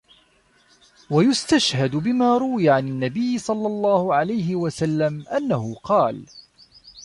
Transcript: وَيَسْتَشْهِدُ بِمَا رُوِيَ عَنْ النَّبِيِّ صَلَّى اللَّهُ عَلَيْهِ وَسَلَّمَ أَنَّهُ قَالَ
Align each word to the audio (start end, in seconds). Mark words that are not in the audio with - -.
وَيَسْتَشْهِدُ 1.09 1.95
بِمَا 1.95 2.37
رُوِيَ 2.37 2.69
عَنْ 2.69 2.87
النَّبِيِّ 2.87 3.37
صَلَّى 3.37 3.67
اللَّهُ 3.67 4.15
عَلَيْهِ 4.15 4.55
وَسَلَّمَ 4.55 5.25
أَنَّهُ 5.27 5.75
قَالَ 5.83 6.25